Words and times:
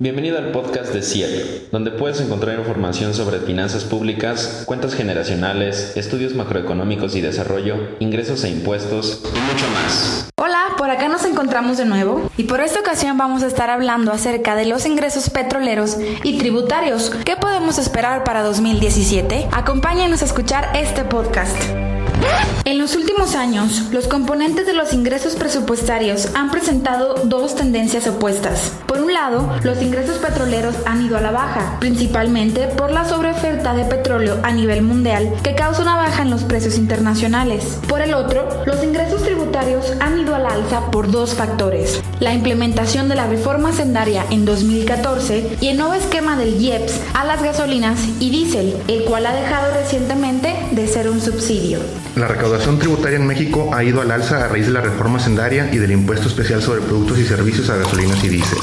Bienvenido 0.00 0.38
al 0.38 0.52
podcast 0.52 0.94
de 0.94 1.02
CIEP, 1.02 1.72
donde 1.72 1.90
puedes 1.90 2.20
encontrar 2.20 2.56
información 2.56 3.14
sobre 3.14 3.40
finanzas 3.40 3.82
públicas, 3.82 4.62
cuentas 4.64 4.94
generacionales, 4.94 5.96
estudios 5.96 6.36
macroeconómicos 6.36 7.16
y 7.16 7.20
desarrollo, 7.20 7.74
ingresos 7.98 8.44
e 8.44 8.48
impuestos 8.48 9.22
y 9.24 9.40
mucho 9.40 9.66
más. 9.74 10.28
Hola, 10.36 10.76
por 10.78 10.88
acá 10.90 11.08
nos 11.08 11.24
encontramos 11.24 11.78
de 11.78 11.84
nuevo 11.84 12.30
y 12.36 12.44
por 12.44 12.60
esta 12.60 12.78
ocasión 12.78 13.18
vamos 13.18 13.42
a 13.42 13.48
estar 13.48 13.70
hablando 13.70 14.12
acerca 14.12 14.54
de 14.54 14.66
los 14.66 14.86
ingresos 14.86 15.30
petroleros 15.30 15.96
y 16.22 16.38
tributarios. 16.38 17.10
¿Qué 17.24 17.34
podemos 17.34 17.78
esperar 17.78 18.22
para 18.22 18.44
2017? 18.44 19.48
Acompáñenos 19.50 20.22
a 20.22 20.26
escuchar 20.26 20.76
este 20.76 21.02
podcast. 21.02 21.60
En 22.64 22.78
los 22.78 22.96
últimos 22.96 23.34
años, 23.34 23.88
los 23.92 24.08
componentes 24.08 24.66
de 24.66 24.74
los 24.74 24.92
ingresos 24.92 25.36
presupuestarios 25.36 26.34
han 26.34 26.50
presentado 26.50 27.14
dos 27.24 27.54
tendencias 27.54 28.06
opuestas. 28.06 28.72
Un 29.08 29.14
lado, 29.14 29.50
los 29.62 29.80
ingresos 29.80 30.18
petroleros 30.18 30.74
han 30.84 31.00
ido 31.00 31.16
a 31.16 31.22
la 31.22 31.30
baja, 31.30 31.78
principalmente 31.80 32.66
por 32.66 32.90
la 32.90 33.06
sobreoferta 33.06 33.72
de 33.72 33.86
petróleo 33.86 34.36
a 34.42 34.52
nivel 34.52 34.82
mundial 34.82 35.32
que 35.42 35.54
causa 35.54 35.80
una 35.80 35.96
baja 35.96 36.20
en 36.20 36.28
los 36.28 36.44
precios 36.44 36.76
internacionales. 36.76 37.78
Por 37.88 38.02
el 38.02 38.12
otro, 38.12 38.46
los 38.66 38.84
ingresos 38.84 39.22
tributarios 39.22 39.94
han 40.00 40.18
ido 40.18 40.34
al 40.34 40.44
alza 40.44 40.90
por 40.90 41.10
dos 41.10 41.32
factores. 41.32 42.02
La 42.20 42.34
implementación 42.34 43.08
de 43.08 43.14
la 43.14 43.26
reforma 43.26 43.72
sendaria 43.72 44.26
en 44.28 44.44
2014 44.44 45.56
y 45.58 45.68
el 45.68 45.78
nuevo 45.78 45.94
esquema 45.94 46.36
del 46.36 46.60
IEPS 46.60 47.00
a 47.14 47.24
las 47.24 47.42
gasolinas 47.42 47.98
y 48.20 48.28
diésel, 48.28 48.76
el 48.88 49.04
cual 49.04 49.24
ha 49.24 49.32
dejado 49.32 49.72
recientemente 49.72 50.54
de 50.72 50.86
ser 50.86 51.08
un 51.08 51.22
subsidio. 51.22 51.78
La 52.14 52.28
recaudación 52.28 52.78
tributaria 52.78 53.16
en 53.16 53.26
México 53.26 53.70
ha 53.72 53.84
ido 53.84 54.02
al 54.02 54.10
alza 54.10 54.44
a 54.44 54.48
raíz 54.48 54.66
de 54.66 54.72
la 54.72 54.80
reforma 54.80 55.18
sendaria 55.18 55.70
y 55.72 55.78
del 55.78 55.92
impuesto 55.92 56.28
especial 56.28 56.60
sobre 56.60 56.80
productos 56.80 57.18
y 57.18 57.24
servicios 57.24 57.70
a 57.70 57.76
gasolinas 57.76 58.22
y 58.24 58.28
diésel. 58.28 58.58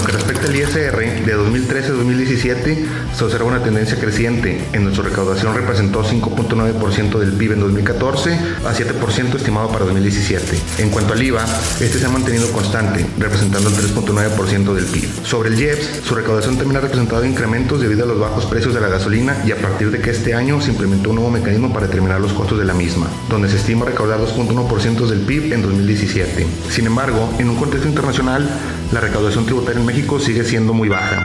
Lo 0.00 0.06
que 0.06 0.12
respecta 0.12 0.46
al 0.46 0.56
ISR, 0.56 1.24
de 1.26 1.32
2013 1.32 1.88
a 1.88 1.92
2017 1.92 2.86
se 3.14 3.24
observa 3.24 3.46
una 3.46 3.62
tendencia 3.62 3.98
creciente. 3.98 4.64
En 4.72 4.84
nuestra 4.84 5.04
recaudación 5.04 5.54
representó 5.54 6.02
5.9% 6.02 7.18
del 7.18 7.32
PIB 7.32 7.52
en 7.52 7.60
2014 7.60 8.32
a 8.32 8.72
7% 8.72 9.34
estimado 9.34 9.68
para 9.68 9.84
2017. 9.84 10.58
En 10.78 10.90
cuanto 10.90 11.12
al 11.12 11.22
IVA, 11.22 11.44
este 11.80 11.98
se 11.98 12.06
ha 12.06 12.08
mantenido 12.08 12.50
constante, 12.52 13.04
representando 13.18 13.68
el 13.68 13.76
3.9% 13.76 14.72
del 14.72 14.86
PIB. 14.86 15.08
Sobre 15.24 15.50
el 15.50 15.60
IEPS, 15.60 16.00
su 16.04 16.14
recaudación 16.14 16.56
también 16.56 16.78
ha 16.78 16.80
representado 16.80 17.24
incrementos 17.24 17.80
debido 17.80 18.04
a 18.04 18.06
los 18.06 18.18
bajos 18.18 18.46
precios 18.46 18.74
de 18.74 18.80
la 18.80 18.88
gasolina 18.88 19.36
y 19.44 19.52
a 19.52 19.56
partir 19.56 19.90
de 19.90 20.00
que 20.00 20.10
este 20.10 20.34
año 20.34 20.62
se 20.62 20.70
implementó 20.70 21.10
un 21.10 21.16
nuevo 21.16 21.30
mecanismo 21.30 21.72
para 21.74 21.86
determinar 21.86 22.20
los 22.20 22.32
costos 22.32 22.58
de 22.58 22.64
la 22.64 22.74
misma 22.74 23.08
donde 23.28 23.48
se 23.48 23.56
estima 23.56 23.84
recaudar 23.84 24.20
2.1% 24.20 25.06
del 25.06 25.20
PIB 25.20 25.52
en 25.52 25.62
2017. 25.62 26.46
Sin 26.70 26.86
embargo, 26.86 27.32
en 27.38 27.50
un 27.50 27.56
contexto 27.56 27.88
internacional, 27.88 28.48
la 28.92 29.00
recaudación 29.00 29.44
tributaria 29.44 29.79
en 29.80 29.86
México 29.86 30.18
sigue 30.18 30.44
siendo 30.44 30.74
muy 30.74 30.88
baja. 30.88 31.24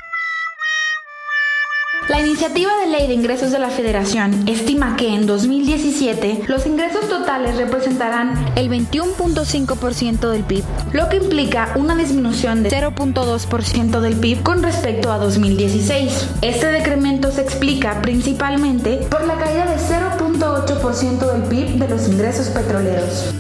La 2.08 2.22
iniciativa 2.22 2.72
de 2.78 2.88
ley 2.88 3.08
de 3.08 3.16
ingresos 3.16 3.52
de 3.52 3.58
la 3.58 3.70
Federación 3.70 4.48
estima 4.48 4.96
que 4.96 5.14
en 5.14 5.26
2017 5.26 6.44
los 6.48 6.66
ingresos 6.68 7.10
totales 7.10 7.58
representarán 7.58 8.54
el 8.56 8.70
21.5% 8.70 10.30
del 10.30 10.44
PIB, 10.44 10.64
lo 10.94 11.10
que 11.10 11.18
implica 11.18 11.74
una 11.76 11.96
disminución 11.96 12.62
de 12.62 12.70
0.2% 12.70 14.00
del 14.00 14.16
PIB 14.16 14.44
con 14.44 14.62
respecto 14.62 15.12
a 15.12 15.18
2016. 15.18 16.30
Este 16.42 16.68
decremento 16.68 17.32
se 17.32 17.42
explica 17.42 18.02
principalmente 18.04 18.98
por 19.10 19.26
la 19.26 19.38
caída 19.40 19.66
de 19.66 19.78
0.8% 19.78 21.32
del 21.34 21.44
PIB 21.44 21.80
de 21.80 21.90
los 21.90 22.08
ingresos 22.08 22.50
petroleros. 22.50 23.34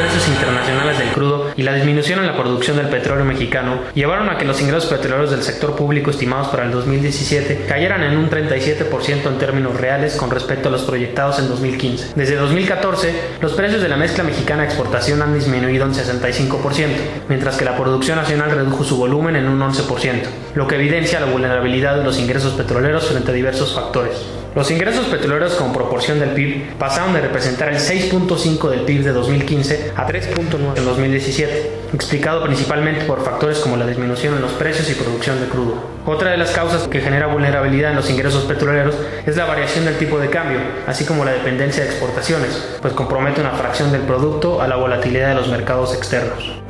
Precios 0.00 0.28
internacionales 0.28 0.98
del 0.98 1.08
crudo 1.10 1.50
y 1.56 1.62
la 1.62 1.74
disminución 1.74 2.20
en 2.20 2.26
la 2.26 2.34
producción 2.34 2.78
del 2.78 2.88
petróleo 2.88 3.26
mexicano 3.26 3.80
llevaron 3.92 4.30
a 4.30 4.38
que 4.38 4.46
los 4.46 4.58
ingresos 4.62 4.88
petroleros 4.88 5.30
del 5.30 5.42
sector 5.42 5.76
público 5.76 6.10
estimados 6.10 6.48
para 6.48 6.64
el 6.64 6.70
2017 6.70 7.66
cayeran 7.68 8.02
en 8.04 8.16
un 8.16 8.30
37% 8.30 9.26
en 9.26 9.38
términos 9.38 9.78
reales 9.78 10.16
con 10.16 10.30
respecto 10.30 10.68
a 10.68 10.72
los 10.72 10.82
proyectados 10.82 11.38
en 11.38 11.48
2015. 11.48 12.12
Desde 12.14 12.36
2014, 12.36 13.14
los 13.42 13.52
precios 13.52 13.82
de 13.82 13.90
la 13.90 13.98
mezcla 13.98 14.24
mexicana 14.24 14.64
exportación 14.64 15.20
han 15.20 15.34
disminuido 15.34 15.84
en 15.84 15.92
65%, 15.92 16.86
mientras 17.28 17.58
que 17.58 17.66
la 17.66 17.76
producción 17.76 18.16
nacional 18.16 18.52
redujo 18.52 18.84
su 18.84 18.96
volumen 18.96 19.36
en 19.36 19.48
un 19.48 19.60
11%, 19.60 20.22
lo 20.54 20.66
que 20.66 20.76
evidencia 20.76 21.20
la 21.20 21.26
vulnerabilidad 21.26 21.96
de 21.96 22.04
los 22.04 22.18
ingresos 22.18 22.54
petroleros 22.54 23.06
frente 23.06 23.32
a 23.32 23.34
diversos 23.34 23.74
factores. 23.74 24.14
Los 24.52 24.68
ingresos 24.72 25.06
petroleros 25.06 25.54
como 25.54 25.72
proporción 25.72 26.18
del 26.18 26.30
PIB 26.30 26.74
pasaron 26.76 27.12
de 27.14 27.20
representar 27.20 27.68
el 27.68 27.78
6.5 27.78 28.68
del 28.68 28.80
PIB 28.80 29.04
de 29.04 29.12
2015 29.12 29.92
a 29.94 30.08
3.9 30.08 30.76
en 30.76 30.84
2017, 30.84 31.72
explicado 31.94 32.42
principalmente 32.42 33.04
por 33.04 33.24
factores 33.24 33.60
como 33.60 33.76
la 33.76 33.86
disminución 33.86 34.34
en 34.34 34.42
los 34.42 34.50
precios 34.52 34.90
y 34.90 34.94
producción 34.94 35.40
de 35.40 35.46
crudo. 35.46 35.74
Otra 36.04 36.32
de 36.32 36.36
las 36.36 36.50
causas 36.50 36.88
que 36.88 37.00
genera 37.00 37.28
vulnerabilidad 37.28 37.90
en 37.90 37.96
los 37.96 38.10
ingresos 38.10 38.42
petroleros 38.42 38.96
es 39.24 39.36
la 39.36 39.44
variación 39.44 39.84
del 39.84 39.98
tipo 39.98 40.18
de 40.18 40.30
cambio, 40.30 40.58
así 40.88 41.04
como 41.04 41.24
la 41.24 41.32
dependencia 41.32 41.84
de 41.84 41.90
exportaciones, 41.90 42.78
pues 42.82 42.92
compromete 42.92 43.40
una 43.40 43.52
fracción 43.52 43.92
del 43.92 44.02
producto 44.02 44.60
a 44.60 44.66
la 44.66 44.74
volatilidad 44.74 45.28
de 45.28 45.34
los 45.36 45.48
mercados 45.48 45.94
externos. 45.94 46.60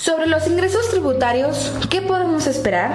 Sobre 0.00 0.26
los 0.26 0.46
ingresos 0.46 0.88
tributarios, 0.88 1.74
¿qué 1.90 2.00
podemos 2.00 2.46
esperar? 2.46 2.90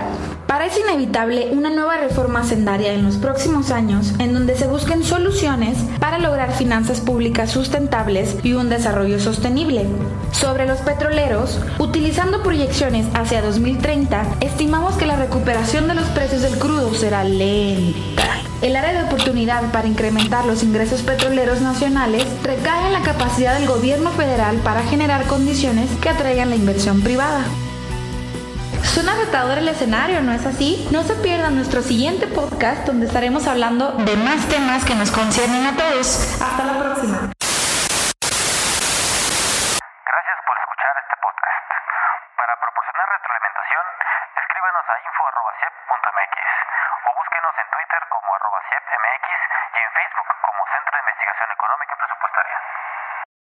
Parece 0.48 0.80
inevitable 0.80 1.50
una 1.52 1.70
nueva 1.70 1.98
reforma 1.98 2.44
sendaria 2.44 2.94
en 2.94 3.04
los 3.04 3.18
próximos 3.18 3.70
años 3.70 4.16
en 4.18 4.34
donde 4.34 4.58
se 4.58 4.66
busquen 4.66 5.04
soluciones 5.04 5.78
para 6.00 6.18
lograr 6.18 6.52
finanzas 6.52 7.02
públicas 7.02 7.52
sustentables 7.52 8.38
y 8.42 8.54
un 8.54 8.70
desarrollo 8.70 9.20
sostenible. 9.20 9.86
Sobre 10.32 10.66
los 10.66 10.80
petroleros, 10.80 11.60
utilizando 11.78 12.42
proyecciones 12.42 13.06
hacia 13.14 13.44
2030, 13.44 14.26
estimamos 14.42 14.96
que 14.96 15.06
la 15.06 15.16
recuperación 15.16 15.88
de 15.88 15.94
los 15.94 16.08
precios 16.08 16.42
del 16.42 16.58
crudo 16.58 16.92
será 16.96 17.24
lenta. 17.24 18.45
El 18.62 18.76
área 18.76 18.94
de 18.94 19.04
oportunidad 19.04 19.72
para 19.72 19.88
incrementar 19.88 20.46
los 20.46 20.64
ingresos 20.64 21.02
petroleros 21.02 21.62
nacionales 21.62 22.26
recae 22.42 22.88
en 22.88 22.94
la 22.94 23.02
capacidad 23.02 23.54
del 23.54 23.68
gobierno 23.68 24.12
federal 24.12 24.58
para 24.58 24.82
generar 24.84 25.26
condiciones 25.28 25.90
que 26.02 26.10
atraigan 26.10 26.50
la 26.50 26.56
inversión 26.56 27.02
privada. 27.02 27.44
Suena 28.84 29.14
retador 29.16 29.58
el 29.58 29.68
escenario, 29.68 30.22
¿no 30.22 30.32
es 30.32 30.46
así? 30.46 30.88
No 30.92 31.04
se 31.04 31.16
pierdan 31.16 31.56
nuestro 31.56 31.82
siguiente 31.82 32.28
podcast 32.28 32.88
donde 32.88 33.08
estaremos 33.08 33.46
hablando 33.46 33.92
de 33.92 34.16
más 34.16 34.48
temas 34.48 34.86
que 34.86 34.96
nos 34.96 35.12
conciernen 35.12 35.66
a 35.66 35.76
todos. 35.76 36.42
Hasta 36.42 36.64
la 36.64 36.80
próxima. 36.80 37.18
Gracias 40.08 40.38
por 40.48 40.56
escuchar 40.64 40.96
este 40.96 41.16
podcast. 41.20 41.68
Para 42.40 42.54
proporcionar 42.56 43.06
retroalimentación, 43.20 43.84
escríbanos 44.32 44.86
a 44.88 44.96
info.ciep.mx 45.04 46.55
o 47.06 47.14
búsquenos 47.14 47.54
en 47.58 47.70
Twitter 47.70 48.02
como 48.10 48.36
arroba 48.36 48.60
CIEPMX 48.70 49.26
y 49.76 49.80
en 49.80 49.92
Facebook 49.92 50.30
como 50.42 50.66
Centro 50.74 50.92
de 50.98 51.00
Investigación 51.06 51.52
Económica 51.52 51.96
y 51.96 52.15